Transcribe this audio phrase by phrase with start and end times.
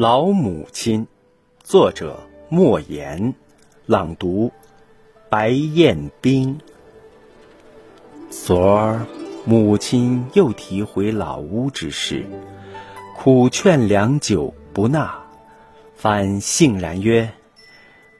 [0.00, 1.08] 老母亲，
[1.64, 3.34] 作者莫言，
[3.84, 4.52] 朗读
[5.28, 6.60] 白彦冰。
[8.30, 9.04] 昨儿
[9.44, 12.24] 母亲又提回老屋之事，
[13.16, 15.20] 苦劝良久不纳，
[15.96, 17.32] 反悻然曰：“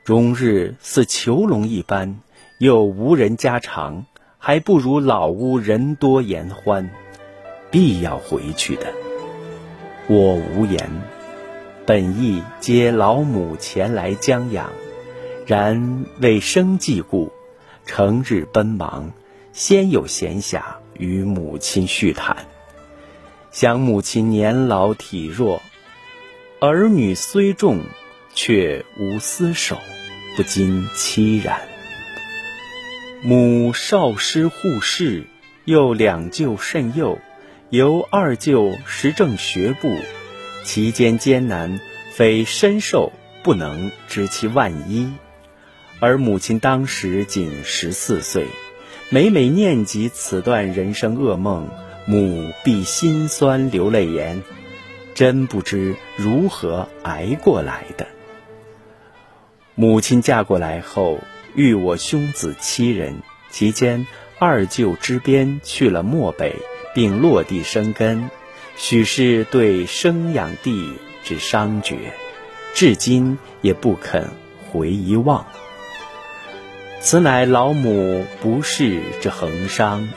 [0.03, 2.19] 终日似囚笼一般，
[2.59, 4.05] 又无人家常，
[4.37, 6.91] 还不如老屋人多言欢，
[7.71, 8.93] 必要回去的。”
[10.11, 10.91] 我无言。
[11.89, 14.71] 本意接老母前来将养，
[15.47, 17.33] 然为生计故，
[17.87, 19.11] 成日奔忙，
[19.55, 20.61] 先有闲暇
[20.99, 22.37] 与母亲叙谈。
[23.51, 25.63] 想母亲年老体弱，
[26.61, 27.81] 儿女虽众，
[28.35, 29.79] 却无厮守，
[30.37, 31.59] 不禁凄然。
[33.23, 35.25] 母少师护士，
[35.65, 37.19] 又两舅甚幼，
[37.71, 39.97] 由二舅时政学步。
[40.65, 41.81] 其间艰难，
[42.19, 43.13] 非身受
[43.45, 45.13] 不能知其万一。
[46.01, 48.49] 而母亲当时仅十四岁，
[49.09, 51.69] 每每念及此段人生噩梦，
[52.07, 54.43] 母必心酸流泪言
[55.15, 58.09] ：“真不知如何挨过来的。”
[59.77, 61.21] 母亲嫁过来后，
[61.55, 64.09] 育我兄子七人，其间
[64.41, 66.57] 二舅之边去了漠北，
[66.97, 68.29] 并落地生根。
[68.77, 70.95] 许是对生养地
[71.29, 72.15] 之伤绝，
[72.73, 74.31] 至今也不肯
[74.73, 75.47] 回遗忘。
[77.01, 80.09] 此乃老母不世之恒伤，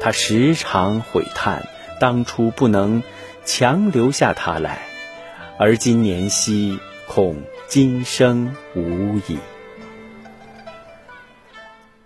[0.00, 1.68] 他时常悔叹，
[2.00, 3.02] 当初不能
[3.44, 4.78] 强留下他来，
[5.58, 9.36] 而今年稀，恐今生无矣。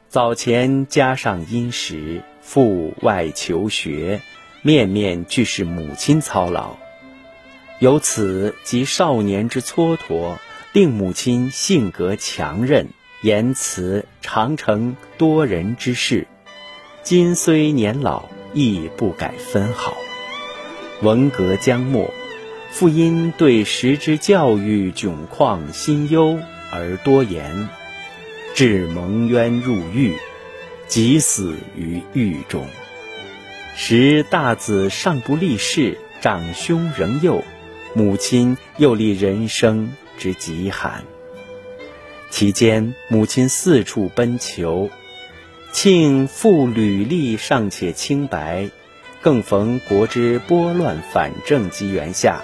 [0.09, 4.21] 早前加上殷实，赴外求学。
[4.63, 6.77] 面面俱是母亲操劳，
[7.79, 10.39] 由此及少年之蹉跎，
[10.73, 12.89] 令母亲性格强韧，
[13.21, 16.27] 言辞常成多人之事。
[17.03, 19.95] 今虽年老，亦不改分毫。
[21.03, 22.11] 文革将末，
[22.71, 26.39] 父因对时之教育窘况心忧
[26.73, 27.69] 而多言，
[28.55, 30.17] 致蒙冤入狱，
[30.89, 32.67] 即死于狱中。
[33.77, 37.45] 时大子尚不立世，长兄仍幼，
[37.97, 41.03] 母亲又历人生之极寒。
[42.29, 44.91] 期间，母亲四处奔求，
[45.73, 48.69] 庆父履历尚且清白，
[49.23, 52.43] 更逢国之拨乱反正机缘下，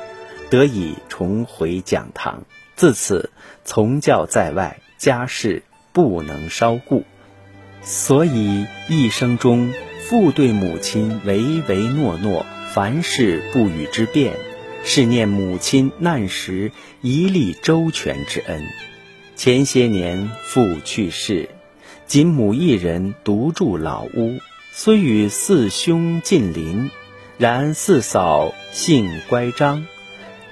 [0.48, 2.46] 得以重回讲堂。
[2.74, 3.28] 自此
[3.62, 7.04] 从教在外，家事不能稍顾，
[7.82, 9.70] 所以一生中。
[10.08, 14.34] 父对母亲唯唯诺诺，凡事不与之辩，
[14.84, 18.62] 是念母亲难时一力周全之恩。
[19.36, 21.48] 前些年父去世，
[22.06, 24.38] 仅母一人独住老屋，
[24.72, 26.90] 虽与四兄近邻，
[27.38, 29.86] 然四嫂性乖张，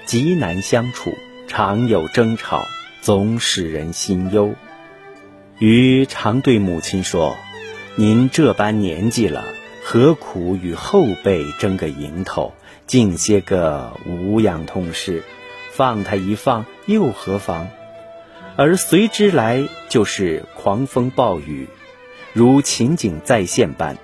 [0.05, 1.13] 极难相处，
[1.47, 2.61] 常有争吵，
[3.01, 4.55] 总使人心忧。
[5.59, 7.35] 余常对母亲说。
[7.97, 9.43] 您这般年纪了，
[9.83, 12.53] 何苦与后辈争个蝇头？
[12.91, 15.23] 尽些个无养痛事，
[15.71, 17.67] 放他一放又何妨？
[18.57, 21.69] 而随之来就是狂风暴雨，
[22.33, 23.97] 如情景再现般。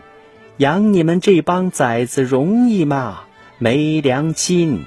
[0.56, 3.24] 养你们这帮崽子容易吗？
[3.58, 4.86] 没良心！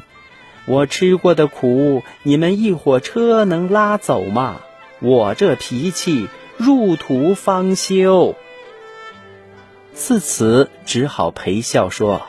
[0.65, 4.62] 我吃过的苦，你们一火车能拉走吗？
[5.00, 8.34] 我这脾气，入土方休。
[9.93, 12.22] 自此只好陪笑说：“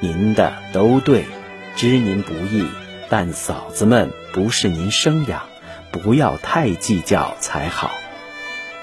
[0.00, 1.24] 您的都对，
[1.74, 2.64] 知您不易，
[3.08, 5.42] 但嫂子们不是您生养，
[5.90, 7.90] 不要太计较才好。”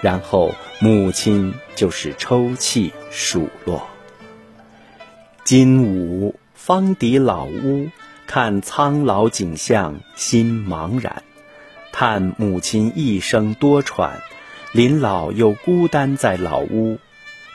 [0.03, 3.88] 然后母亲就是抽泣数落。
[5.44, 7.90] 今午方抵老屋，
[8.28, 11.23] 看苍老景象，心茫然，
[11.94, 14.11] 叹母亲一生多舛，
[14.73, 17.00] 临老又孤单在老屋。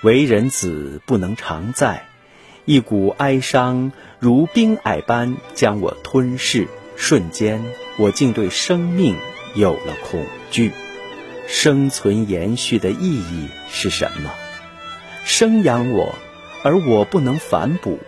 [0.03, 2.07] 为人子不能常在，
[2.65, 6.69] 一股哀伤如冰霭般将我吞噬。
[6.97, 7.65] 瞬间，
[7.97, 9.17] 我竟对生命
[9.55, 10.73] 有了恐惧。
[11.49, 14.31] 生存延续的意义是什么？
[15.25, 16.15] 生养我，
[16.63, 17.99] 而我不能反哺，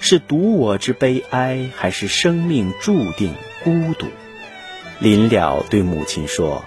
[0.00, 4.08] 是独我之悲哀，还是生命注定孤独？
[4.98, 6.64] 临了，对母亲说：“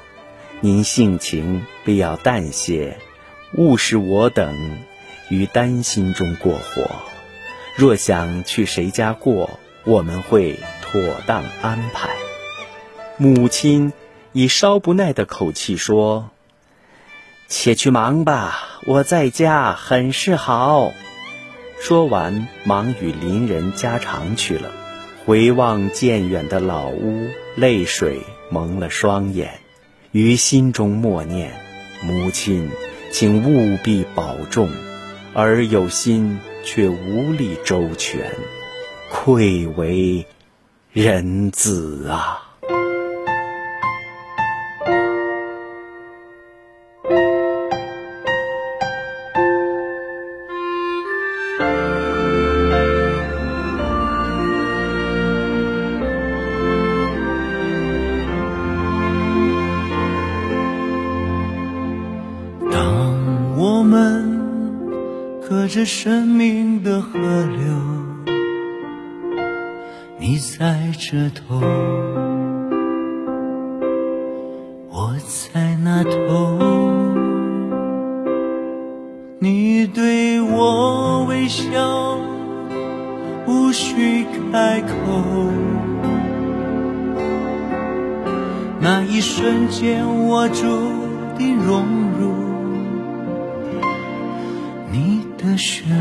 [0.62, 2.98] 您性情必要淡些。”
[3.58, 4.78] 勿使我等
[5.30, 6.90] 于担心中过活。
[7.76, 12.10] 若想去谁家过，我们会妥当安排。
[13.18, 13.92] 母亲
[14.32, 16.30] 以稍不耐的口气说
[17.50, 20.94] ：“且去忙吧，我在家很是好。”
[21.82, 24.72] 说完，忙与邻人家常去了。
[25.26, 29.60] 回望渐远的老屋，泪水蒙了双眼，
[30.12, 31.52] 于心中默念
[32.02, 32.72] ：“母亲，
[33.12, 34.70] 请务必保重。”
[35.34, 38.30] 而有心却无力周全，
[39.12, 40.26] 愧为
[40.92, 42.55] 人子啊！
[65.66, 67.58] 隔着生命的河流，
[70.20, 71.60] 你在这头，
[74.92, 76.60] 我在那头，
[79.40, 82.20] 你对我微笑，
[83.48, 84.88] 无需开口。
[88.80, 90.62] 那一瞬间，我注
[91.40, 91.82] 定融
[92.20, 92.45] 入
[95.58, 95.96] 血流。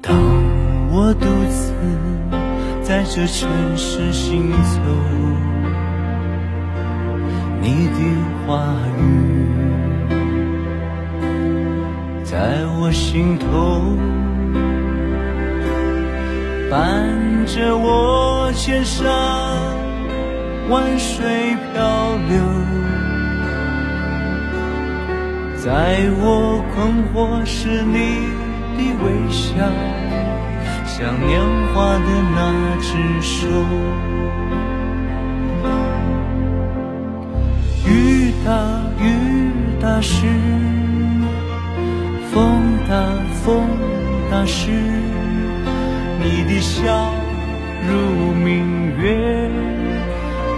[0.00, 0.16] 当
[0.92, 1.72] 我独自
[2.82, 4.80] 在这城市行走，
[7.60, 7.98] 你的
[8.46, 8.62] 话
[8.98, 9.00] 语
[12.24, 13.96] 在我心头。
[16.68, 19.06] 伴着我千山
[20.68, 22.42] 万水漂流，
[25.66, 27.98] 在我困惑时你
[28.78, 29.50] 的微笑，
[30.86, 31.42] 像年
[31.74, 32.38] 华的那
[32.80, 32.86] 只
[33.20, 33.48] 手。
[37.84, 38.48] 雨大
[39.00, 39.04] 雨
[39.80, 40.24] 大时，
[42.32, 42.94] 风大
[43.42, 43.66] 风
[44.30, 44.70] 大时。
[46.22, 47.10] 你的笑
[47.90, 49.50] 如明月，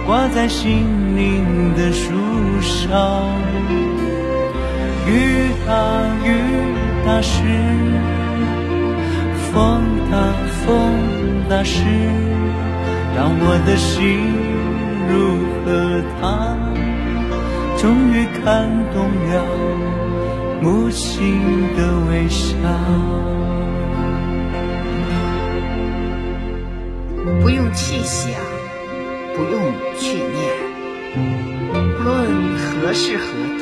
[0.05, 0.85] 挂在心
[1.17, 2.13] 灵的树
[2.61, 3.25] 梢。
[5.09, 5.11] 雨
[5.65, 5.73] 大
[6.23, 6.27] 雨
[7.03, 7.41] 大时，
[9.51, 10.13] 风大
[10.61, 10.67] 风
[11.49, 11.81] 大时，
[13.15, 13.97] 当我的心
[15.09, 15.11] 如
[15.65, 15.67] 河
[16.21, 16.23] 塘，
[17.77, 17.81] 终
[18.13, 18.97] 于看懂
[19.29, 19.31] 了
[20.61, 21.41] 母亲
[21.75, 21.77] 的
[22.11, 22.45] 微笑。
[27.41, 28.29] 不用去想，
[29.35, 29.53] 不用
[29.97, 30.37] 去念，
[31.17, 31.73] 无
[32.03, 32.07] 论
[32.59, 33.23] 何时何
[33.57, 33.61] 地，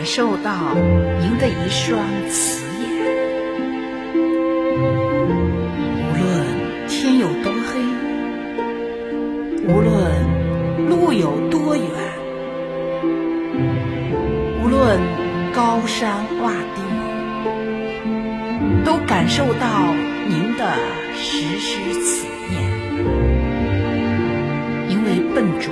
[0.00, 0.74] 感受到
[1.20, 2.00] 您的一双
[2.30, 2.88] 慈眼。
[6.08, 6.24] 无论
[6.88, 7.84] 天有多黑，
[9.68, 9.92] 无论
[10.88, 11.84] 路有多远，
[14.64, 14.98] 无论
[15.52, 16.80] 高山洼地，
[18.82, 19.94] 都感受到
[20.26, 20.78] 您的
[21.14, 22.58] 时时慈念。
[24.88, 25.70] 因为笨拙，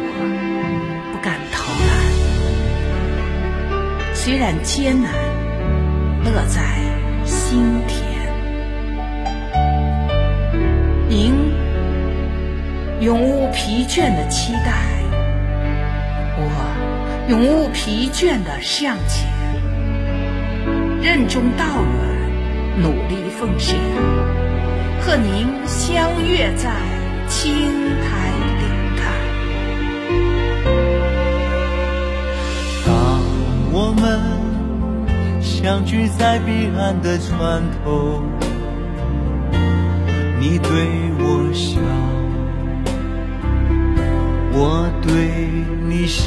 [4.28, 5.10] 虽然艰难，
[6.22, 6.60] 乐在
[7.24, 8.04] 心田。
[11.08, 11.32] 您
[13.00, 14.70] 永无疲倦的期待，
[16.36, 16.44] 我
[17.30, 19.30] 永无疲倦的向前，
[21.00, 23.78] 任重道远，努力奉献，
[25.00, 26.70] 和您相约在
[27.28, 27.87] 青
[33.80, 38.20] 我们相聚在彼岸的船头，
[40.40, 40.68] 你对
[41.20, 41.78] 我笑，
[44.52, 45.12] 我对
[45.86, 46.26] 你笑，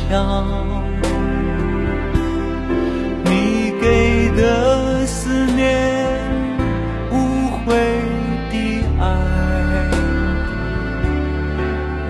[3.25, 6.08] 你给的思念，
[7.12, 7.75] 无悔
[8.50, 8.55] 的
[8.98, 9.03] 爱。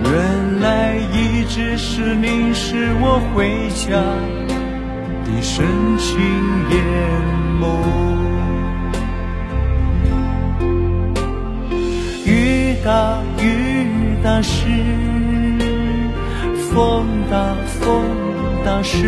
[0.03, 3.89] 原来一直是你是我回家
[5.25, 5.66] 的深
[5.98, 6.20] 情
[6.70, 6.75] 眼
[7.60, 7.63] 眸。
[12.25, 13.88] 雨大雨
[14.24, 14.68] 大时，
[16.70, 18.04] 风大风
[18.63, 19.08] 大时，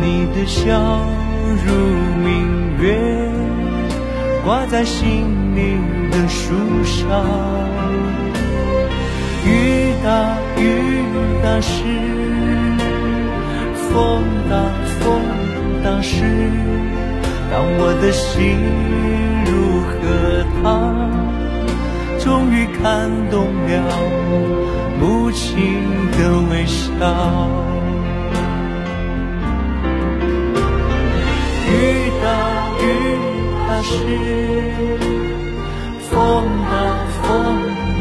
[0.00, 1.00] 你的笑
[1.64, 1.72] 如
[2.22, 2.98] 明月，
[4.44, 6.54] 挂在心灵的树
[6.84, 7.24] 梢。
[9.44, 10.60] 雨大雨
[11.42, 11.82] 大时，
[13.92, 14.56] 风大
[15.00, 15.22] 风
[15.84, 16.24] 大时
[17.50, 18.56] 当我的心
[19.44, 19.92] 如荷
[20.62, 20.62] 塘
[22.18, 23.72] 终于看懂了
[24.98, 25.52] 母亲
[26.12, 26.18] 的
[26.50, 26.82] 微笑。
[31.68, 31.74] 雨
[32.22, 32.26] 大
[32.80, 32.82] 雨
[33.66, 33.90] 打湿
[36.08, 36.12] 风
[36.70, 36.72] 大
[37.22, 37.26] 风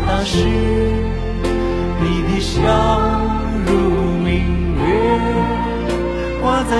[0.06, 0.71] 打湿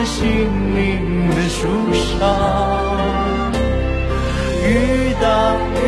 [0.06, 2.20] 心灵的树上。
[4.64, 4.68] 雨
[5.20, 5.26] 大
[5.84, 5.86] 雨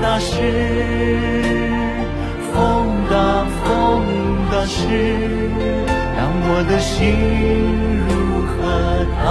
[0.00, 0.32] 大时，
[2.52, 2.54] 风
[3.10, 3.14] 大
[3.64, 3.64] 风
[4.50, 4.78] 大时，
[6.16, 6.94] 让我的心
[8.06, 8.10] 如
[8.46, 8.54] 荷
[9.22, 9.24] 塘，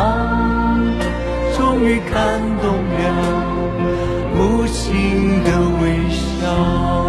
[1.58, 2.14] 终于看
[2.62, 2.64] 懂
[2.98, 3.04] 了
[4.36, 5.48] 母亲的
[5.82, 7.05] 微笑。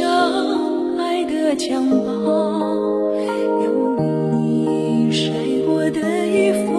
[0.00, 2.24] 上爱的襁褓，
[3.62, 3.66] 有
[4.40, 5.30] 你晒
[5.66, 6.70] 过的衣服。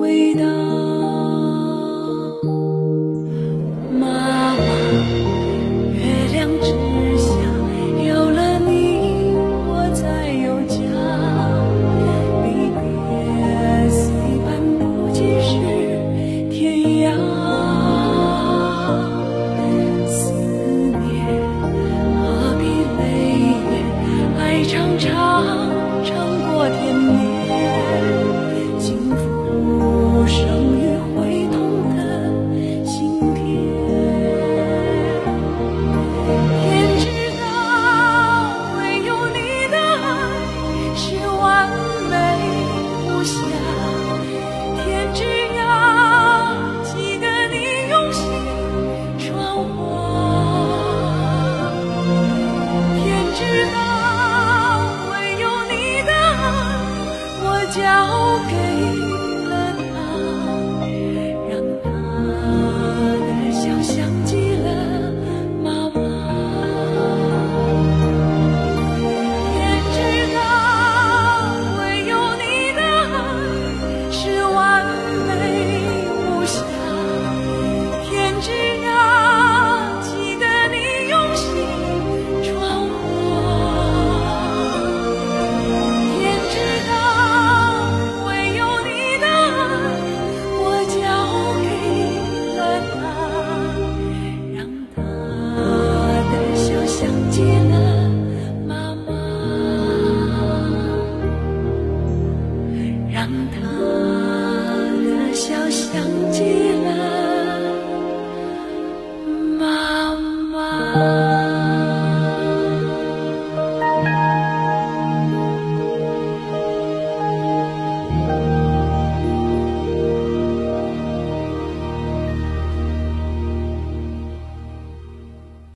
[0.00, 0.69] 味道。